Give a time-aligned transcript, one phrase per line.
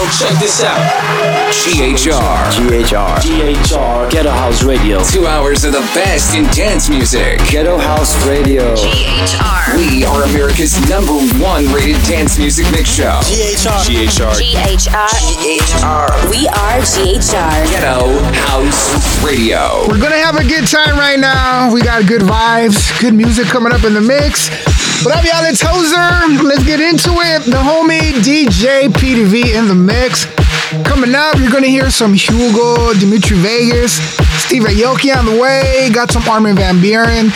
[0.00, 0.80] Yo, check this out.
[1.52, 2.16] GHR.
[2.56, 3.20] GHR.
[3.20, 4.10] GHR.
[4.10, 5.04] Ghetto House Radio.
[5.04, 7.38] Two hours of the best in dance music.
[7.50, 8.74] Ghetto House Radio.
[8.74, 9.76] GHR.
[9.76, 13.20] We are America's number one rated dance music mix show.
[13.24, 13.76] GHR.
[13.84, 14.32] GHR.
[14.40, 15.08] GHR.
[15.36, 16.30] GHR.
[16.30, 17.68] We are GHR.
[17.68, 18.08] Ghetto
[18.48, 19.84] House Radio.
[19.86, 21.74] We're gonna have a good time right now.
[21.74, 24.48] We got good vibes, good music coming up in the mix.
[25.02, 25.44] What up, y'all?
[25.48, 26.42] It's Hoser.
[26.42, 27.44] Let's get into it.
[27.46, 30.26] The homie DJ Peeti-V in the mix.
[30.84, 33.94] Coming up, you're gonna hear some Hugel, Dimitri Vegas,
[34.44, 35.88] Steve Aoki on the way.
[35.90, 37.32] Got some Armin Van Buuren,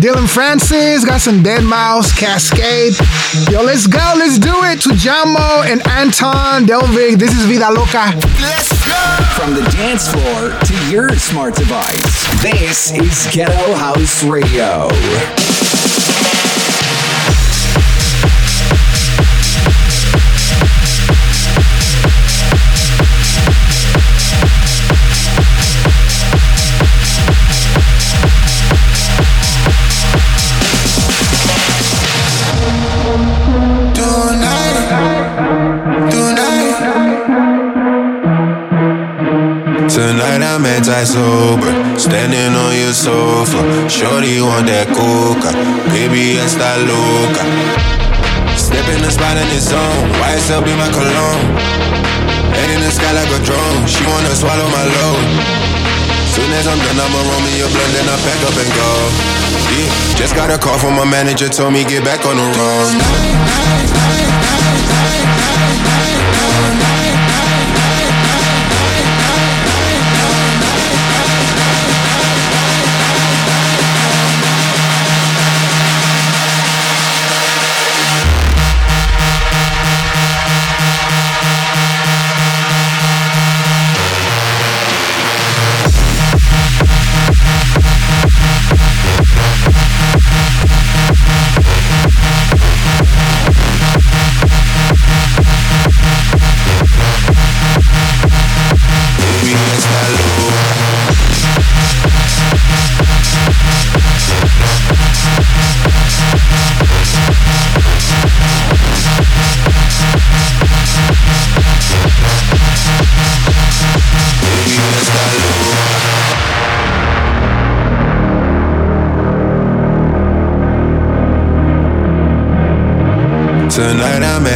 [0.00, 1.04] Dillon Francis.
[1.04, 2.98] Got some Dead Mouse, Kaskade.
[3.48, 4.14] Yo, let's go.
[4.18, 4.80] Let's do it.
[4.80, 7.20] Tujamo and Anton Delvig.
[7.20, 8.10] This is Vida Loca.
[8.42, 9.24] Let's go!
[9.38, 14.88] From the dance floor to your smart device, this is Ghetto House Radio.
[41.04, 43.60] Anti-sober, standing on your sofa.
[43.92, 45.52] Shorty want that coca,
[45.92, 47.44] baby está loca.
[48.56, 51.44] Step in the spot and it's on, YSL in my cologne.
[52.56, 55.28] Head in the sky like a drone, she wanna swallow my load.
[56.32, 58.88] Soon as I'm done, I'ma roll me a blunt, then I pack up and go.
[59.76, 62.88] Yeah, just got a call from my manager, told me get back on the road.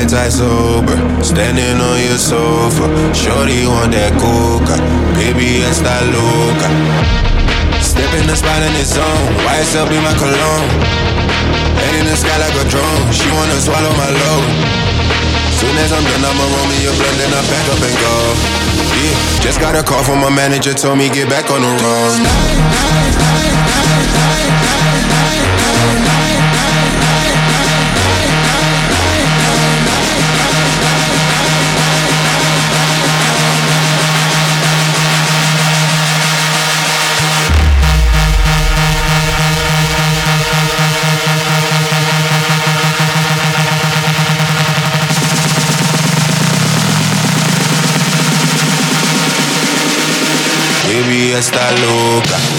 [0.09, 2.89] Tonight I'm anti-sober, standing on your sofa.
[3.13, 4.81] Shorty want that coca,
[5.13, 6.69] baby está loca.
[7.85, 10.69] Step in the spot and it's on, YSL be my cologne.
[11.77, 14.49] Head in the sky like a drone, she wanna swallow my load.
[15.61, 18.15] Soon as I'm done, I'ma roll me a blunt, then I pack up and go.
[18.97, 22.17] Yeah, just got a call from my manager, told me get back on the road.
[51.38, 52.58] Está loca.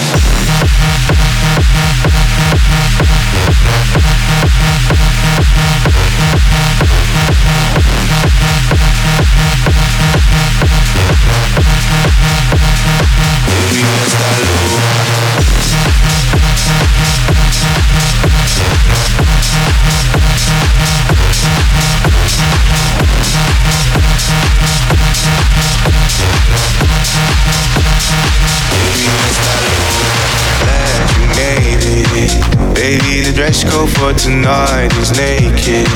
[32.90, 35.86] Baby, the dress code for tonight is naked.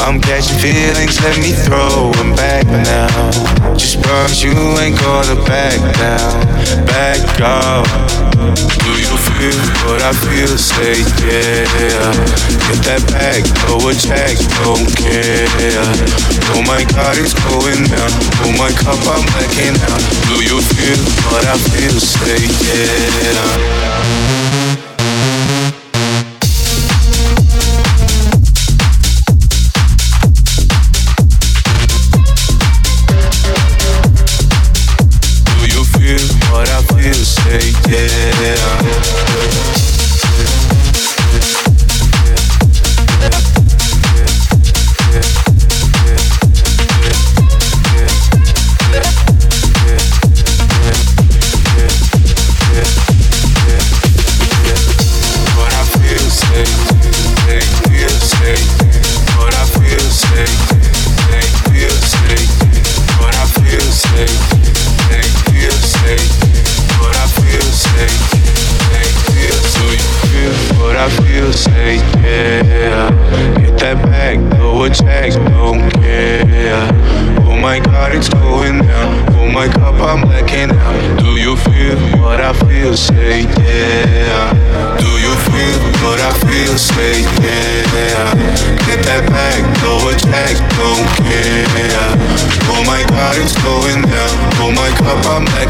[0.00, 3.76] I'm catching feelings, let me throw them back now.
[3.76, 6.32] Just promise you ain't gonna back down,
[6.88, 7.84] back up.
[8.80, 10.48] Do you feel what I feel?
[10.56, 11.68] Say yeah.
[12.64, 14.32] Get that back, throw a check,
[14.64, 15.84] don't care.
[16.56, 18.08] Oh my God, it's going down.
[18.40, 20.00] Oh my cup, I'm blacking out.
[20.32, 20.96] Do you feel
[21.28, 22.00] what I feel?
[22.00, 22.40] Say
[22.72, 24.41] yeah.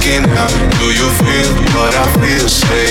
[0.05, 0.51] I'm out.
[0.81, 2.49] Do you feel what I feel?
[2.49, 2.82] Say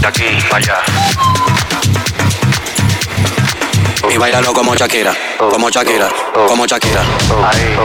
[0.00, 1.39] de aquí para allá.
[4.12, 6.08] Y bailalo como Shakira, como Shakira,
[6.48, 7.02] como Shakira.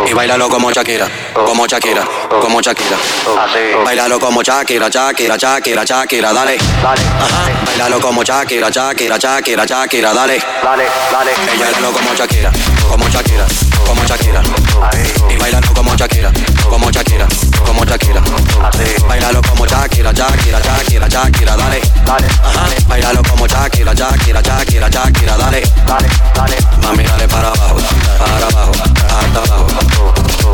[0.07, 2.03] Y bailalo como Shakira, como Shakira,
[2.41, 2.97] como Shakira.
[3.83, 6.57] Bailalo como Shakira, Shakira, Shakira, Shakira, dale.
[6.83, 7.65] Ajá.
[7.65, 10.37] Bailalo como Shakira, Shakira, Shakira, Shakira, dale.
[10.37, 12.51] Y bailalo como Shakira,
[12.89, 13.45] como Shakira,
[13.85, 14.41] como Shakira.
[15.29, 16.31] Y bailalo como Shakira,
[16.69, 17.27] como Shakira,
[17.65, 18.21] como Shakira.
[19.07, 21.81] Bailalo como Shakira, Shakira, Shakira, Shakira, dale.
[22.07, 22.65] Ajá.
[22.87, 25.63] Bailalo como Shakira, Shakira, Shakira, Shakira, dale.
[26.81, 27.77] Mami, dale para abajo,
[28.19, 29.67] para abajo, hasta abajo.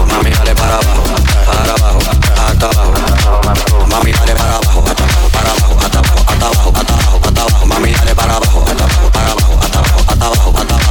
[0.07, 1.03] Mami, dale para abajo,
[1.45, 1.99] para abajo,
[2.47, 3.87] hasta abajo.
[3.87, 4.83] Mami, dale para abajo,
[5.31, 7.65] para abajo, hasta abajo, hasta abajo, hasta abajo, hasta abajo.
[7.65, 8.65] Mami, dale para abajo,
[9.11, 10.90] para abajo, hasta abajo, hasta abajo, hasta abajo,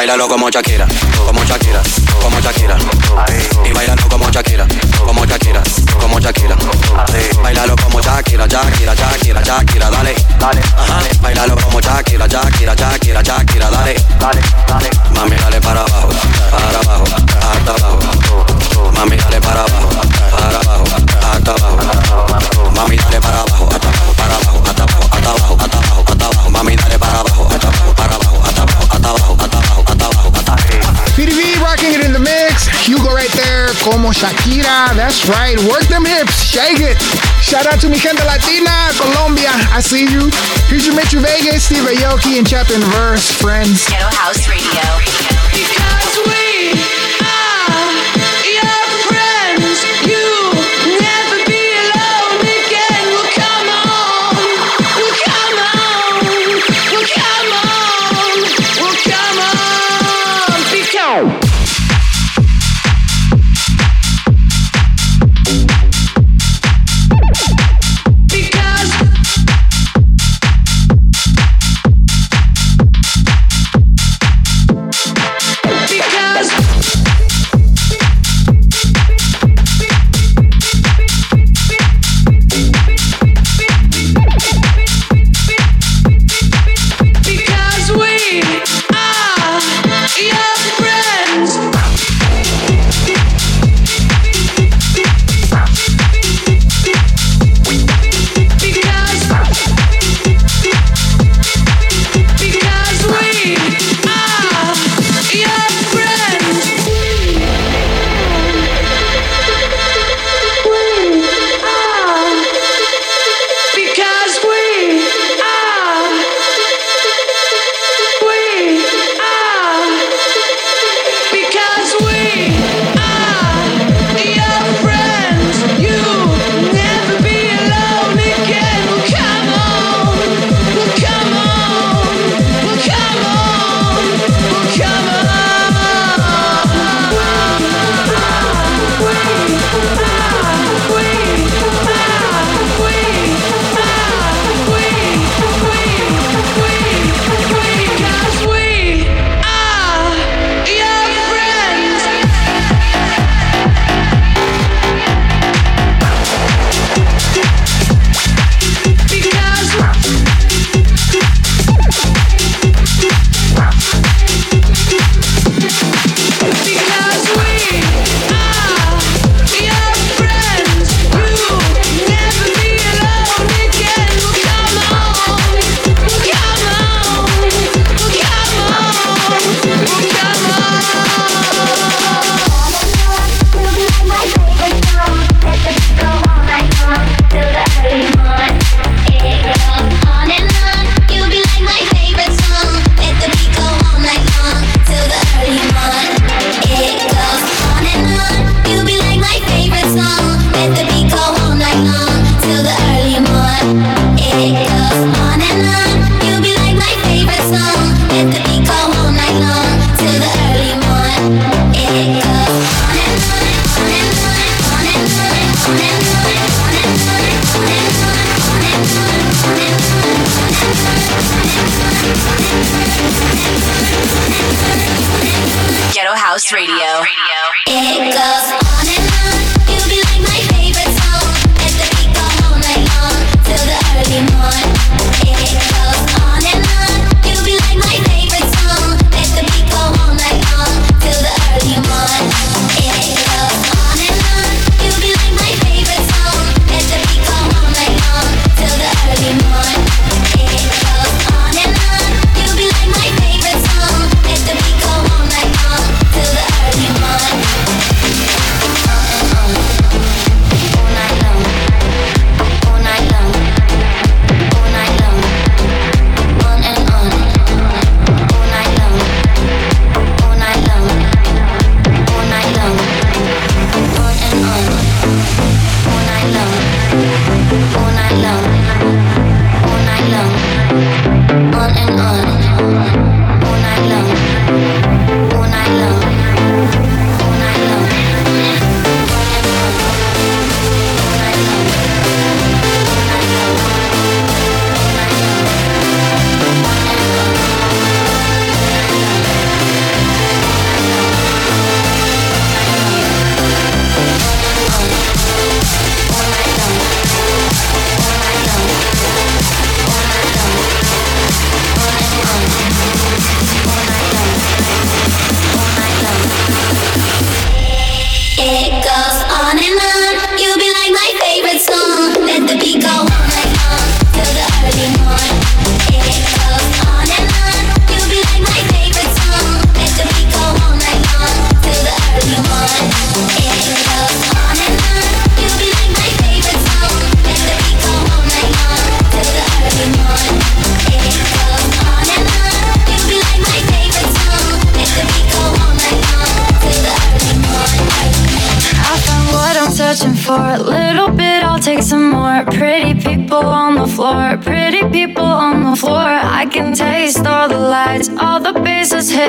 [0.00, 0.86] bailalo como Shakira,
[1.26, 1.82] como Shakira,
[2.22, 2.74] como Shakira.
[3.66, 4.66] Y bailalo como Shakira,
[5.04, 5.62] como Shakira,
[6.00, 6.56] como Shakira.
[7.42, 10.14] Bailalo como Shakira, Shakira, Shakira, Shakira, dale.
[10.40, 11.00] Ajá.
[11.20, 13.94] Bailalo como Shakira, Shakira, Shakira, Shakira, dale.
[15.14, 16.08] Mami, dale para abajo,
[16.50, 17.04] para abajo,
[17.52, 17.98] hasta abajo.
[18.94, 19.88] Mami, dale para abajo,
[20.30, 20.84] para abajo,
[21.30, 22.70] hasta abajo.
[22.74, 26.24] Mami, dale para abajo, hasta abajo, para abajo, hasta abajo, hasta abajo, hasta abajo, hasta
[26.26, 26.50] abajo.
[26.50, 29.49] Mami, dale para abajo, hasta abajo, para abajo, hasta abajo, hasta abajo,
[31.14, 32.68] Peeti-V rocking it in the mix.
[32.86, 34.94] Hugel right there, como Shakira.
[34.96, 35.58] That's right.
[35.68, 36.96] Work them hips, shake it.
[37.42, 39.50] Shout out to mi gente latina, Colombia.
[39.70, 40.30] I see you.
[40.68, 43.88] Here's your Dimitri Vegas, Steve Aoki, and Chapin verse, friends.
[43.88, 44.86] Ghetto House Radio.
[45.52, 46.49] Because we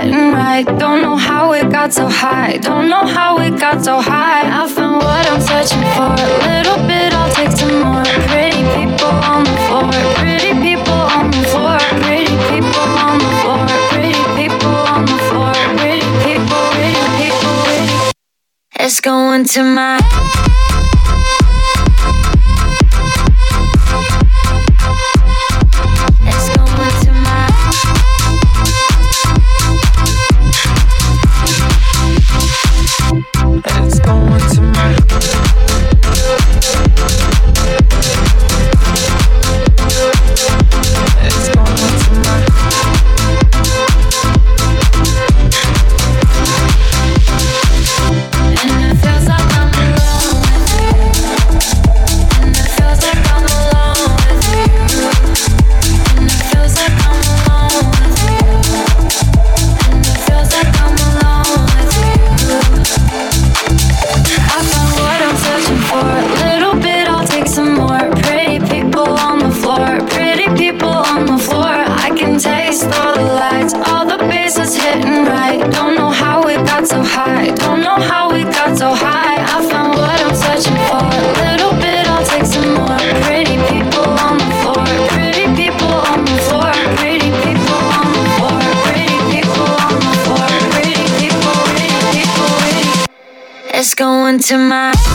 [0.01, 0.65] Mm, sitting right.
[0.79, 2.57] Don't know how it got so high.
[2.57, 4.41] Don't know how it got so high.
[4.41, 6.09] I found what I'm searching for.
[6.09, 8.03] A little bit, I'll take some more.
[8.29, 9.91] Pretty people on the floor.
[10.17, 11.77] Pretty people on the floor.
[12.01, 13.67] Pretty people on the floor.
[13.91, 15.53] Pretty people on the floor.
[15.77, 18.11] Pretty people, pretty people, pretty.
[18.79, 20.40] It's going to my.
[94.31, 95.10] into my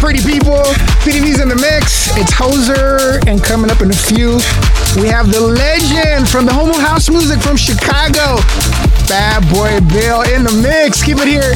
[0.00, 0.64] pretty people.
[1.04, 2.08] Peeti-V's in the mix.
[2.16, 4.40] It's Hoser, and coming up in a few,
[5.00, 8.40] we have the legend from the home of house music from Chicago,
[9.06, 11.02] Bad Boy Bill in the mix.
[11.04, 11.54] Keep it here.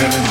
[0.00, 0.29] Living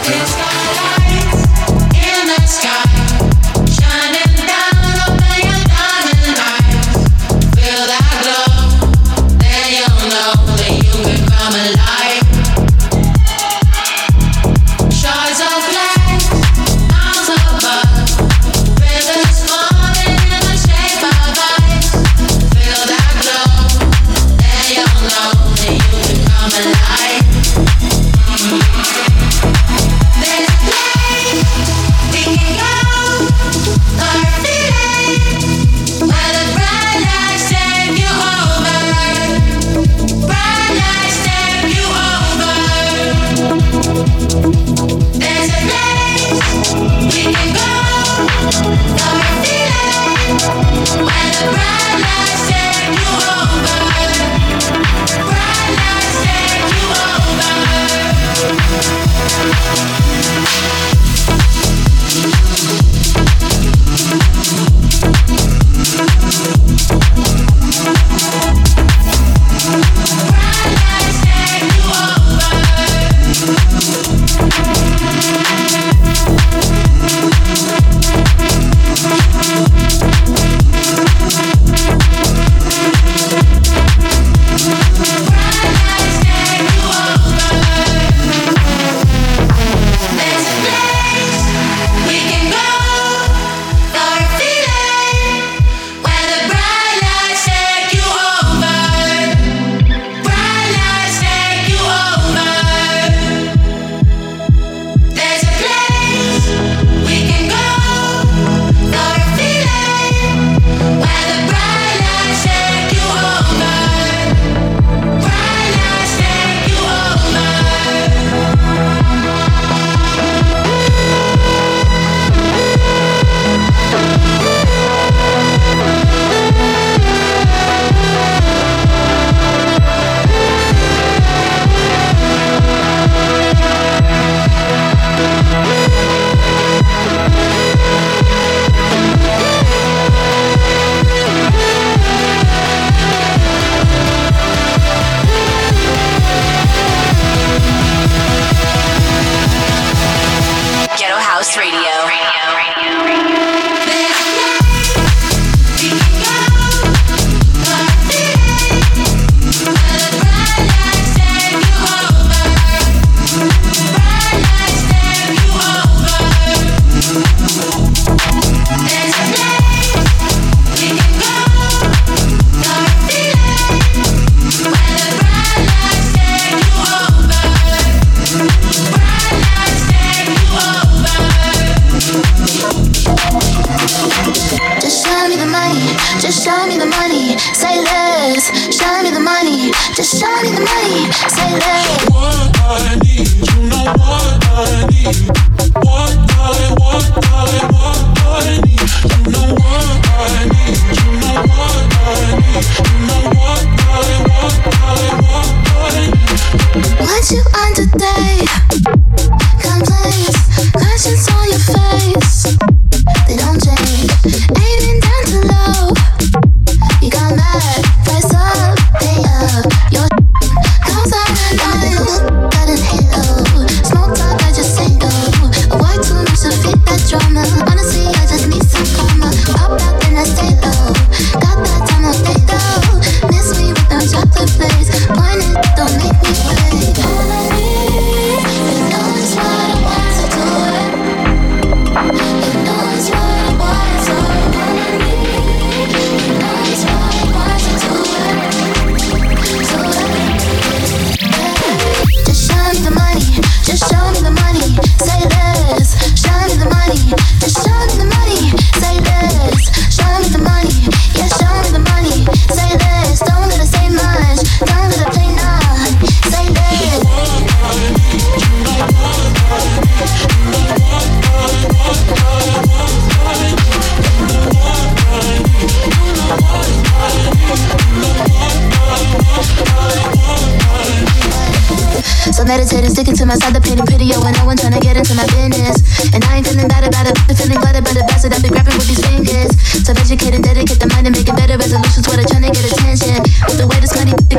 [195.10, 195.59] meditating,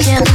[0.00, 0.29] this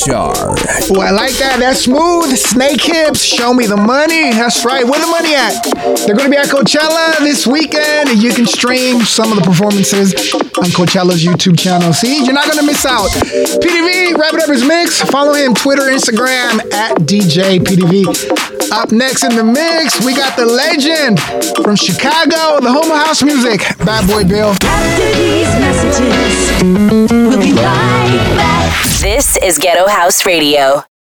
[0.00, 0.96] GHR.
[0.96, 1.58] Oh, I like that.
[1.60, 2.32] That's smooth.
[2.32, 3.22] Snakehips.
[3.22, 4.32] Show me the money.
[4.32, 4.84] That's right.
[4.84, 5.60] Where the money at?
[6.06, 8.22] They're going to be at Coachella this weekend.
[8.22, 11.92] You can stream some of the performances on Coachella's YouTube channel.
[11.92, 13.10] See, you're not going to miss out.
[13.10, 15.00] Peeti-V, wrap it up his mix.
[15.02, 18.06] Follow him Twitter, Instagram at DJ Peeti-V.
[18.72, 21.20] Up next in the mix, we got the legend
[21.62, 24.54] from Chicago, the home of house music, Bad Boy Bill.
[24.62, 26.62] After these messages,
[27.10, 28.89] we'll be right back.
[29.00, 30.84] This is Ghetto House Radio.